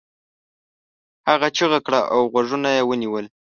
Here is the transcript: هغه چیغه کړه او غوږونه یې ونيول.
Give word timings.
هغه 1.29 1.47
چیغه 1.57 1.79
کړه 1.85 1.99
او 2.13 2.21
غوږونه 2.31 2.69
یې 2.77 2.83
ونيول. 2.85 3.25